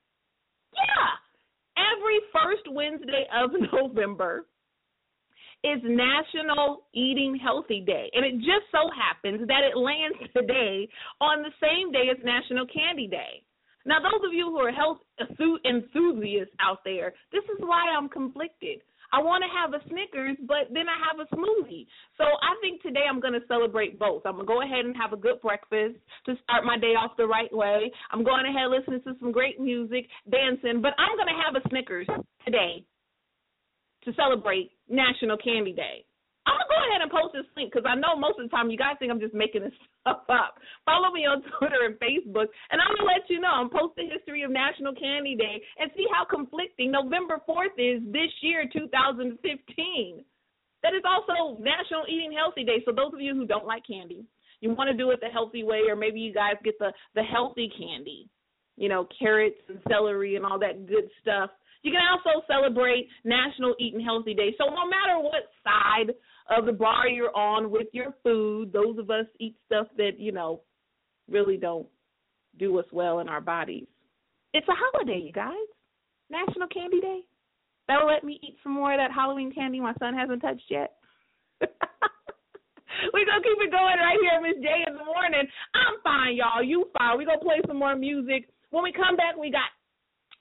[0.72, 1.18] Yeah.
[1.76, 4.46] Every first Wednesday of November
[5.64, 8.10] is National Eating Healthy Day.
[8.14, 10.88] And it just so happens that it lands today
[11.20, 13.42] on the same day as National Candy Day.
[13.84, 14.98] Now, those of you who are health
[15.66, 18.78] enthusiasts out there, this is why I'm conflicted.
[19.12, 21.86] I want to have a Snickers, but then I have a smoothie.
[22.16, 24.22] So I think today I'm going to celebrate both.
[24.24, 25.96] I'm going to go ahead and have a good breakfast
[26.26, 27.92] to start my day off the right way.
[28.10, 31.68] I'm going ahead listening to some great music, dancing, but I'm going to have a
[31.68, 32.06] Snickers
[32.44, 32.84] today
[34.04, 36.04] to celebrate National Candy Day.
[36.46, 38.66] I'm gonna go ahead and post this link because I know most of the time
[38.66, 40.58] you guys think I'm just making this stuff up.
[40.84, 43.54] Follow me on Twitter and Facebook, and I'm gonna let you know.
[43.54, 48.02] I'm post the history of National Candy Day and see how conflicting November 4th is
[48.10, 49.38] this year, 2015.
[50.82, 52.82] That is also National Eating Healthy Day.
[52.84, 54.26] So those of you who don't like candy,
[54.60, 57.22] you want to do it the healthy way, or maybe you guys get the the
[57.22, 58.28] healthy candy,
[58.76, 61.50] you know, carrots and celery and all that good stuff.
[61.82, 64.54] You can also celebrate National Eating Healthy Day.
[64.56, 66.14] So no matter what side
[66.50, 68.72] of the bar you're on with your food.
[68.72, 70.60] Those of us eat stuff that, you know,
[71.30, 71.86] really don't
[72.58, 73.86] do us well in our bodies.
[74.52, 75.54] It's a holiday, you guys.
[76.30, 77.20] National Candy Day.
[77.88, 80.92] That'll let me eat some more of that Halloween candy my son hasn't touched yet.
[83.12, 85.48] We're gonna keep it going right here, Miz J in the morning.
[85.74, 86.62] I'm fine, y'all.
[86.62, 87.18] You fine.
[87.18, 88.48] We're gonna play some more music.
[88.70, 89.72] When we come back, we got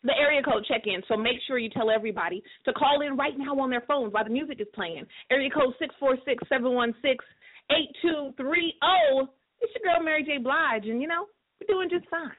[0.04, 1.02] the area code check in.
[1.08, 4.24] So make sure you tell everybody to call in right now on their phones while
[4.24, 5.06] the music is playing.
[5.30, 7.24] Area code six four six seven one six
[7.72, 9.30] eight two three zero.
[9.62, 10.38] It's your girl Mary J.
[10.38, 11.26] Blige, and you know
[11.60, 12.32] we're doing just fine.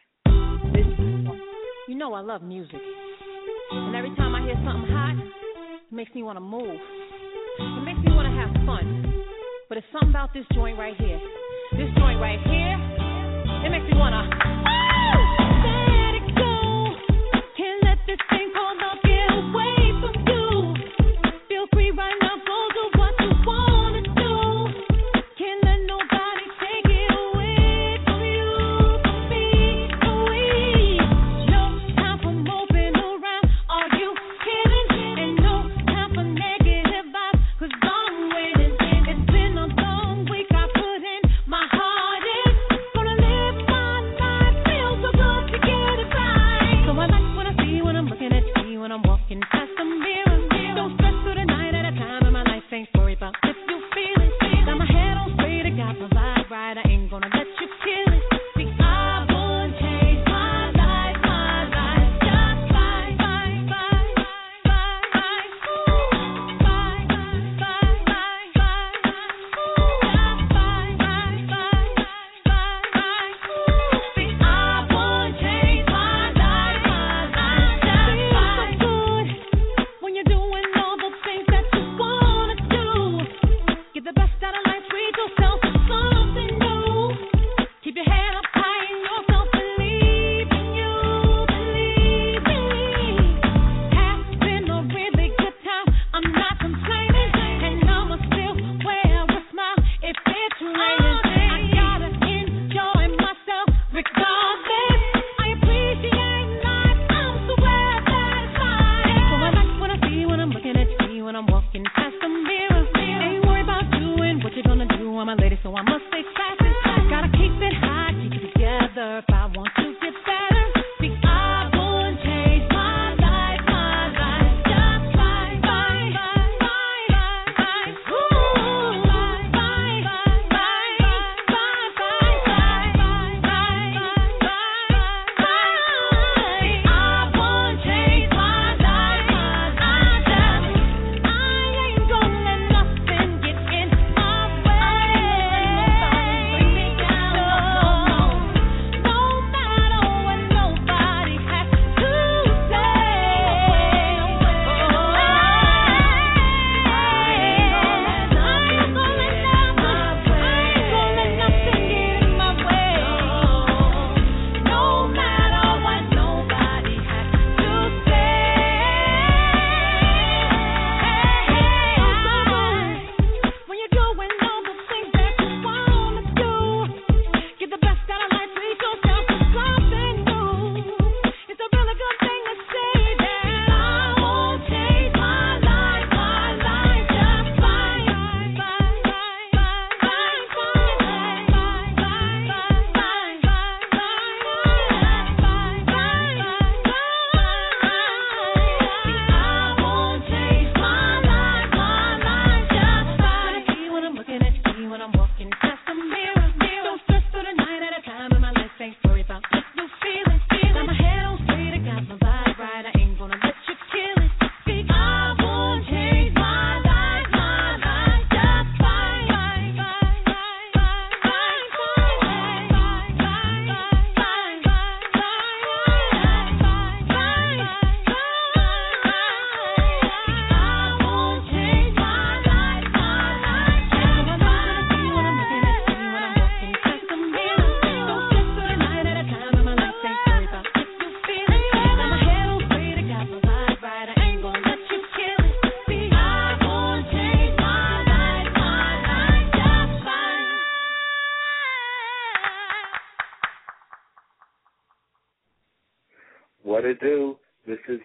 [1.88, 2.80] You know I love music,
[3.70, 5.14] and every time I hear something hot,
[5.86, 6.80] it makes me want to move.
[7.58, 9.22] It makes me want to have fun.
[9.68, 11.20] But it's something about this joint right here.
[11.72, 12.76] This joint right here,
[13.66, 14.81] it makes me want to.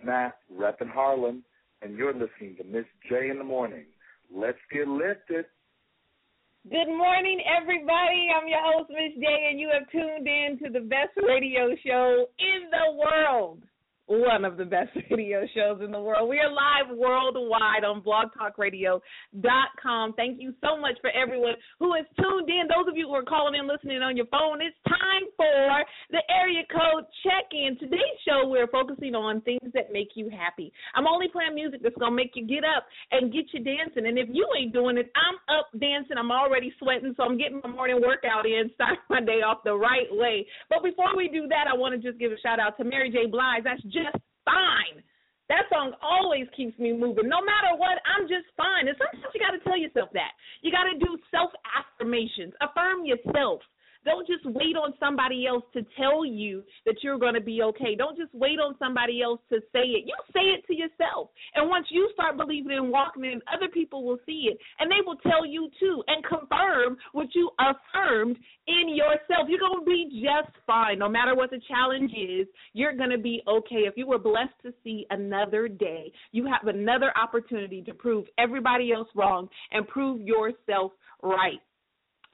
[0.04, 1.44] Matt, repping Harlem,
[1.82, 3.86] and you're listening to Miz J in the morning.
[4.34, 5.46] Let's get lifted.
[6.70, 8.28] Good morning, everybody.
[8.36, 12.26] I'm your host, Miz J, and you have tuned in to the best radio show
[12.40, 13.62] in the world.
[14.08, 16.30] One of the best radio shows in the world.
[16.30, 20.14] We are live worldwide on blogtalkradio.com.
[20.14, 22.70] Thank you so much for everyone who has tuned in.
[22.72, 26.24] Those of you who are calling in, listening on your phone, it's time for the
[26.32, 27.78] area code check in.
[27.80, 30.72] Today's show, we're focusing on things that make you happy.
[30.96, 34.08] I'm only playing music that's going to make you get up and get you dancing.
[34.08, 36.18] And if you ain't doing it, I'm up dancing.
[36.18, 39.76] I'm already sweating, so I'm getting my morning workout in, starting my day off the
[39.76, 40.46] right way.
[40.70, 43.10] But before we do that, I want to just give a shout out to Mary
[43.10, 43.28] J.
[43.28, 43.64] Blige.
[43.64, 45.04] That's just fine.
[45.48, 47.32] That song always keeps me moving.
[47.32, 48.88] No matter what, I'm just fine.
[48.88, 50.36] And sometimes you got to tell yourself that.
[50.60, 53.64] You got to do self affirmations, affirm yourself.
[54.08, 57.94] Don't just wait on somebody else to tell you that you're going to be okay.
[57.94, 60.08] Don't just wait on somebody else to say it.
[60.08, 61.30] You say it to yourself.
[61.56, 64.58] And once you start believing and walking in, other people will see it.
[64.80, 68.38] And they will tell you too and confirm what you affirmed
[68.68, 69.50] in yourself.
[69.50, 71.00] You're going to be just fine.
[71.00, 73.84] No matter what the challenge is, you're going to be okay.
[73.88, 78.94] If you were blessed to see another day, you have another opportunity to prove everybody
[78.94, 81.60] else wrong and prove yourself right.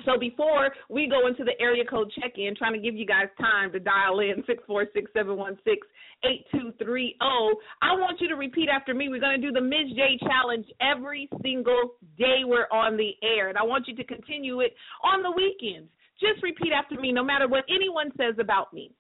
[0.06, 3.28] So before we go into the area code check in, trying to give you guys
[3.40, 5.88] time to dial in six four six seven one six
[6.26, 9.08] eight two three zero, I want you to repeat after me.
[9.08, 13.50] We're going to do the Miz J challenge every single day we're on the air,
[13.50, 14.74] and I want you to continue it
[15.04, 15.90] on the weekends.
[16.20, 18.92] Just repeat after me, no matter what anyone says about me,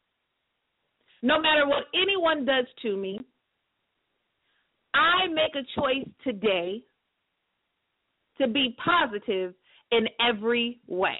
[1.22, 3.20] no matter what anyone does to me.
[4.94, 6.84] I make a choice today
[8.40, 9.56] to be positive
[9.94, 11.20] in every way.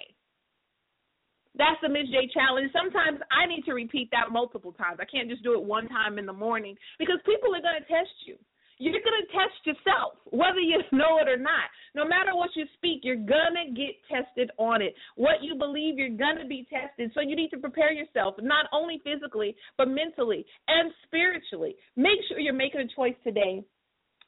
[1.56, 2.72] That's the Miz J challenge.
[2.74, 4.98] Sometimes I need to repeat that multiple times.
[5.00, 7.86] I can't just do it one time in the morning because people are going to
[7.86, 8.34] test you.
[8.78, 11.70] You're going to test yourself, whether you know it or not.
[11.94, 14.94] No matter what you speak, you're going to get tested on it.
[15.14, 17.12] What you believe, you're going to be tested.
[17.14, 21.76] So you need to prepare yourself, not only physically, but mentally and spiritually.
[21.94, 23.62] Make sure you're making a choice today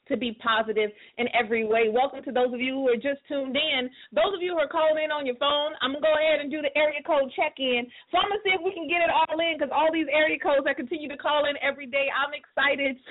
[0.09, 1.88] to be positive in every way.
[1.90, 3.90] Welcome to those of you who are just tuned in.
[4.12, 6.40] Those of you who are calling in on your phone, I'm going to go ahead
[6.40, 7.86] and do the area code check in.
[8.11, 10.11] So I'm going to see if we can get it all in because all these
[10.12, 12.96] area codes that continue to call in every day, I'm excited.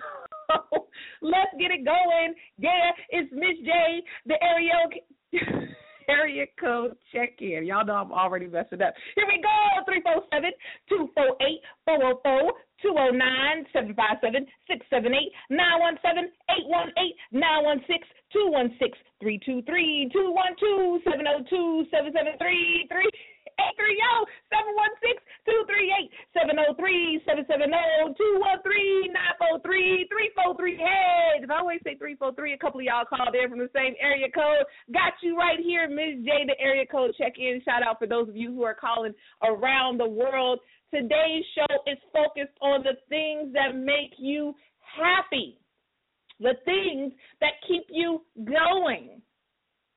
[0.46, 0.86] So
[1.24, 2.36] let's get it going.
[2.60, 4.78] Yeah, it's Miz J, the area.
[6.08, 7.66] area code check in.
[7.66, 8.94] Y'all know I'm already messing up.
[9.16, 10.52] Here we go 347
[10.90, 12.54] 248 404
[12.86, 18.94] 209 757 678 917 818 916 216
[19.26, 23.10] 323 212 702 773
[23.56, 25.16] Eight three zero seven one six
[25.48, 30.04] two three eight seven zero three seven seven zero two one three nine four three
[30.12, 30.76] three four three.
[30.76, 33.64] Hey, if I always say three four three, a couple of y'all called in from
[33.64, 34.68] the same area code.
[34.92, 36.44] Got you right here, Miz J.
[36.44, 37.62] The area code check in.
[37.64, 40.60] Shout out for those of you who are calling around the world.
[40.96, 45.60] Today's show is focused on the things that make you happy,
[46.40, 49.22] the things that keep you going.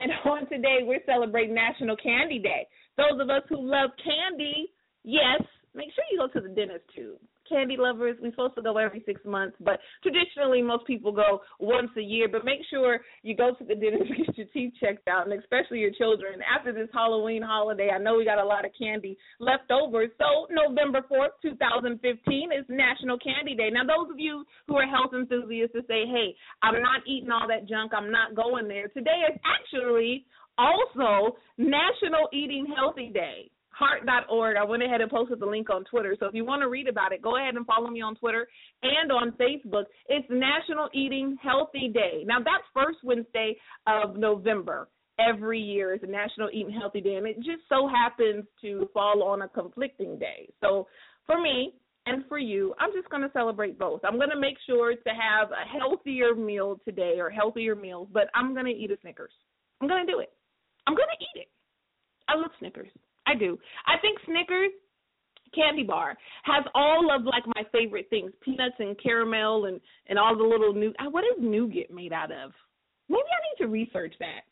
[0.00, 2.66] And on today, we're celebrating National Candy Day.
[2.96, 4.72] Those of us who love candy,
[5.04, 5.40] yes,
[5.72, 7.14] make sure you go to the dentist too.
[7.48, 11.90] Candy lovers, we're supposed to go every six months, but traditionally most people go once
[11.96, 12.28] a year.
[12.30, 15.78] But make sure you go to the dentist get your teeth checked out, and especially
[15.80, 16.40] your children.
[16.42, 20.06] After this Halloween holiday, I know we got a lot of candy left over.
[20.18, 23.70] So November fourth, two thousand fifteen, is National Candy Day.
[23.70, 27.48] Now, those of you who are health enthusiasts to say, "Hey, I'm not eating all
[27.48, 27.92] that junk.
[27.94, 30.26] I'm not going there." Today is actually
[30.58, 34.56] also National Eating Healthy Day heart.org.
[34.56, 36.16] I went ahead and posted the link on Twitter.
[36.18, 38.48] So if you want to read about it, go ahead and follow me on Twitter
[38.82, 39.84] and on Facebook.
[40.08, 42.24] It's National Eating Healthy Day.
[42.26, 43.56] Now, that's first Wednesday
[43.86, 44.88] of November.
[45.20, 49.42] Every year is National Eating Healthy Day, and it just so happens to fall on
[49.42, 50.48] a conflicting day.
[50.60, 50.86] So
[51.26, 51.74] for me,
[52.06, 54.00] and for you, I'm just going to celebrate both.
[54.04, 58.28] I'm going to make sure to have a healthier meal today or healthier meals, but
[58.34, 59.32] I'm going to eat a Snickers.
[59.80, 60.32] I'm going to do it.
[60.86, 61.48] I'm going to eat it.
[62.28, 62.88] I love Snickers.
[63.28, 63.58] I do.
[63.86, 64.72] I think Snickers
[65.54, 70.36] candy bar has all of like my favorite things peanuts and caramel and and all
[70.36, 72.52] the little new uh, what is nougat made out of?
[73.08, 74.44] Maybe i need to research that.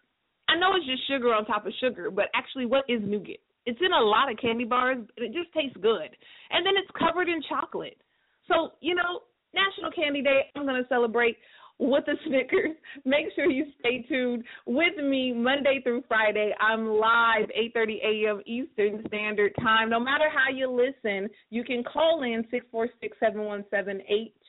[0.49, 3.41] I know it's just sugar on top of sugar but actually what is nougat?
[3.66, 6.11] It's in a lot of candy bars and it just tastes good.
[6.51, 7.99] And then it's covered in chocolate.
[8.49, 9.22] So you know
[9.55, 11.37] national candy day i'm going to celebrate
[11.79, 12.77] with the Snickers.
[13.05, 16.55] Make sure you stay tuned with me Monday through Friday.
[16.61, 18.41] I'm live 8:30 a.m.
[18.47, 19.91] Eastern Standard Time.
[19.91, 22.45] No matter how you listen, you can call in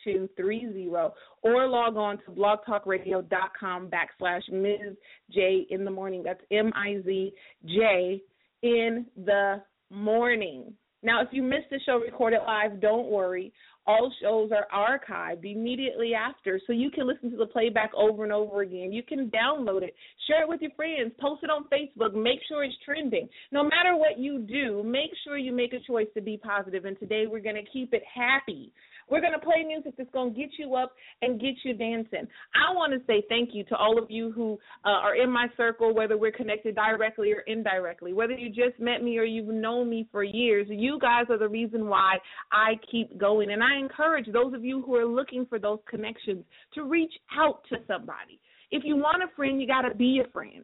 [0.05, 1.11] 646-717-8230
[1.43, 4.95] or log on to blogtalkradio.com backslash Miz
[5.31, 6.23] J in the morning.
[6.23, 8.21] That's M-I-Z-J
[8.63, 10.73] in the morning.
[11.03, 13.53] Now, if you missed the show recorded live, don't worry.
[13.87, 18.33] All shows are archived immediately after, so you can listen to the playback over and
[18.33, 18.91] over again.
[18.91, 19.95] You can download it,
[20.27, 23.29] share it with your friends, post it on Facebook, make sure it's trending.
[23.53, 26.83] No matter what you do, make sure you make a choice to be positive.
[26.83, 28.73] And today we're going to keep it happy.
[29.09, 32.27] We're going to play music that's going to get you up and get you dancing.
[32.55, 35.47] I want to say thank you to all of you who uh, are in my
[35.55, 39.89] circle, whether we're connected directly or indirectly, whether you just met me or you've known
[39.89, 40.67] me for years.
[40.69, 42.17] You guys are the reason why
[42.51, 43.51] I keep going.
[43.51, 46.43] And I encourage those of you who are looking for those connections
[46.73, 48.39] to reach out to somebody.
[48.71, 50.63] If you want a friend, you got to be a friend.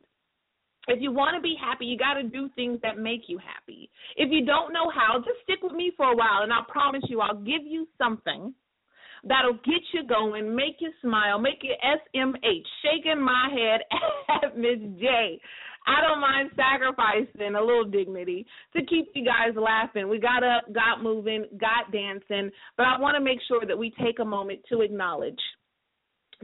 [0.87, 3.89] If you want to be happy, you got to do things that make you happy.
[4.17, 7.03] If you don't know how, just stick with me for a while, and I promise
[7.07, 8.53] you, I'll give you something
[9.23, 11.73] that'll get you going, make you smile, make you
[12.15, 13.81] SMH, shaking my head
[14.43, 15.39] at Miz J.
[15.85, 20.07] I don't mind sacrificing a little dignity to keep you guys laughing.
[20.07, 23.93] We got up, got moving, got dancing, but I want to make sure that we
[24.01, 25.39] take a moment to acknowledge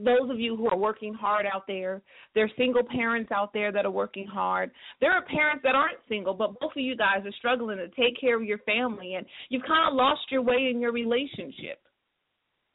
[0.04, 2.02] those of you who are working hard out there,
[2.36, 4.72] there are single parents out there that are working hard.
[5.02, 8.20] There are parents that aren't single, but both of you guys are struggling to take
[8.20, 11.82] care of your family and you've kind of lost your way in your relationship.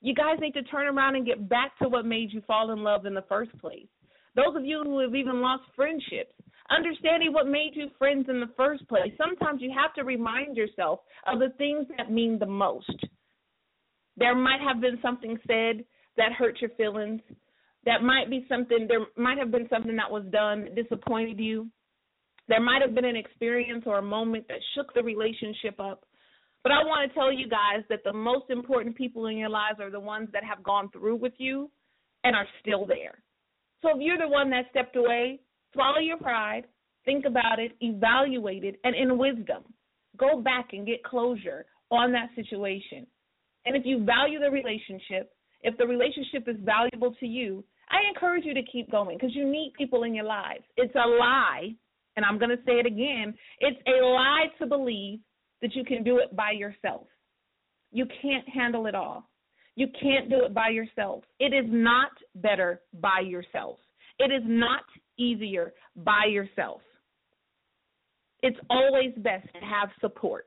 [0.01, 2.83] You guys need to turn around and get back to what made you fall in
[2.83, 3.87] love in the first place.
[4.37, 6.35] Those of you who have even lost friendships,
[6.71, 9.13] understanding what made you friends in the first place.
[9.17, 13.05] Sometimes you have to remind yourself of the things that mean the most.
[14.17, 15.85] There might have been something said
[16.17, 17.21] that hurt your feelings.
[17.85, 21.69] That might be something, there might have been something that was done that disappointed you.
[22.49, 26.05] There might have been an experience or a moment that shook the relationship up.
[26.63, 29.81] But I want to tell you guys that the most important people in your lives
[29.81, 31.71] are the ones that have gone through with you
[32.25, 33.23] and are still there.
[33.83, 35.41] So if you're the one that stepped away,
[35.75, 36.65] swallow your pride,
[37.05, 39.63] think about it, evaluate it, and in wisdom,
[40.17, 43.07] go back and get closure on that situation.
[43.67, 45.34] And if you value the relationship,
[45.65, 49.51] if the relationship is valuable to you, I encourage you to keep going because you
[49.51, 50.63] need people in your lives.
[50.77, 51.75] It's a lie,
[52.17, 55.21] and I'm going to say it again it's a lie to believe
[55.63, 57.07] that you can do it by yourself.
[57.91, 59.29] You can't handle it all.
[59.77, 61.25] You can't do it by yourself.
[61.41, 63.79] It is not better by yourself.
[64.19, 64.85] It is not
[65.19, 66.83] easier by yourself.
[68.43, 70.47] It's always best to have support.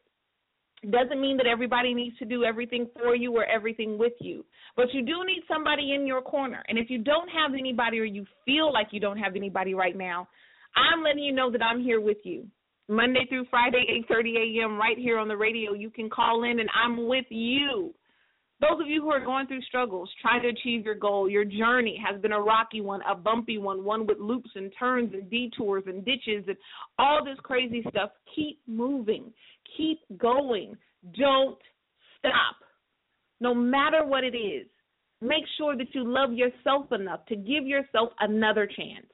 [0.84, 4.94] Doesn't mean that everybody needs to do everything for you or everything with you, but
[4.94, 6.64] you do need somebody in your corner.
[6.68, 9.98] And if you don't have anybody or you feel like you don't have anybody right
[9.98, 10.28] now,
[10.76, 12.46] I'm letting you know that I'm here with you.
[12.90, 14.78] Monday through Friday, 8:30 a.m.
[14.78, 15.74] right here on the radio.
[15.74, 17.94] You can call in and I'm with you.
[18.60, 22.02] Those of you who are going through struggles, trying to achieve your goal, your journey
[22.04, 25.84] has been a rocky one, a bumpy one, one with loops and turns and detours
[25.86, 26.58] and ditches and
[26.98, 28.10] all this crazy stuff.
[28.36, 29.32] Keep moving.
[29.78, 30.76] Keep going.
[31.16, 31.60] Don't
[32.18, 32.56] stop.
[33.40, 34.66] No matter what it is,
[35.22, 39.06] make sure that you love yourself enough to give yourself another chance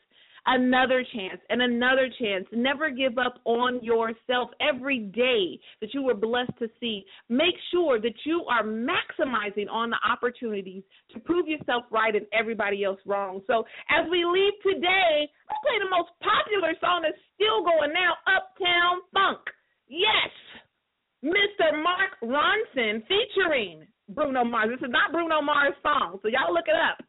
[0.45, 2.45] another chance and another chance.
[2.51, 7.05] Never give up on yourself every day that you were blessed to see.
[7.29, 10.83] Make sure that you are maximizing on the opportunities
[11.13, 13.41] to prove yourself right and everybody else wrong.
[13.47, 18.15] So as we leave today, let's play the most popular song that's still going now,
[18.27, 19.39] Uptown Funk.
[19.87, 20.31] Yes,
[21.23, 21.81] Mr.
[21.81, 24.69] Mark Ronson featuring Bruno Mars.
[24.71, 27.03] This is not Bruno Mars' song, so y'all look it up.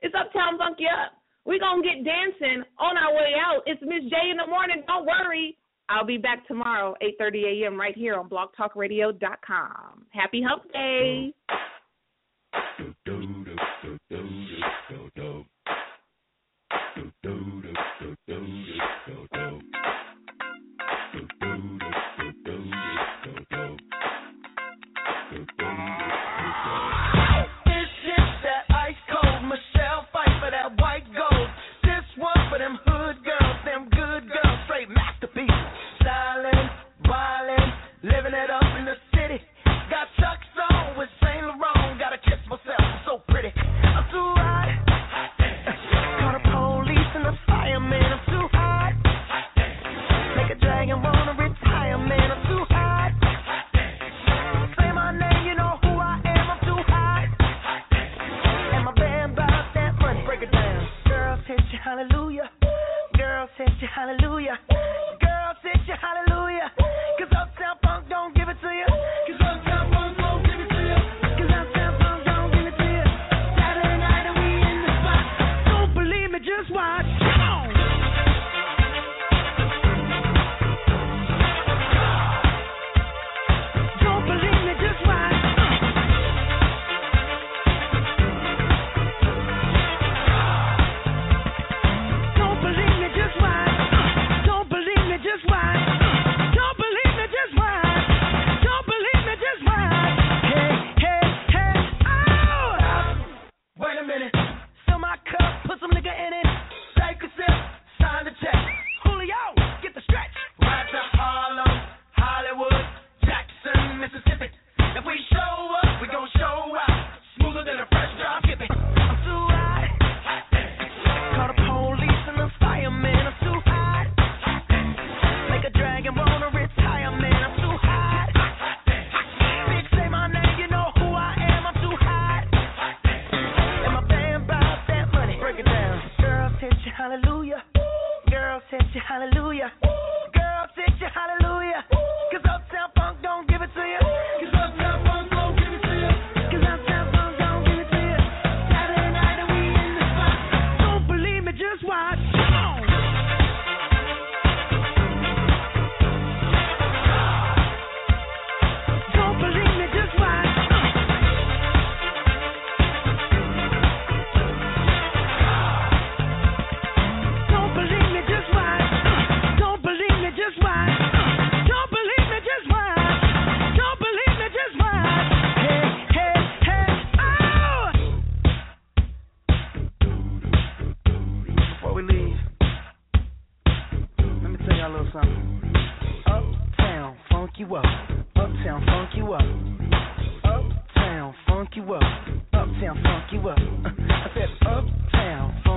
[0.00, 1.19] It's Uptown Funk Up.
[1.44, 3.62] We're going to get dancing on our way out.
[3.66, 4.82] It's Miz J in the morning.
[4.86, 5.56] Don't worry.
[5.88, 7.78] I'll be back tomorrow, 8.30 a.m.
[7.78, 10.06] right here on blogtalkradio.com.
[10.10, 11.34] Happy Hump Day.
[11.50, 11.56] Mm.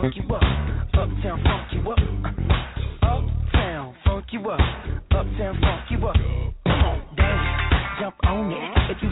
[0.04, 0.44] Funk you up.
[0.94, 2.00] Uptown, funk you up.
[3.04, 4.60] Uptown, funk you up.
[5.12, 6.16] Uptown, funk you up.
[6.66, 8.92] Come on, dance, jump on it.
[8.92, 9.12] If you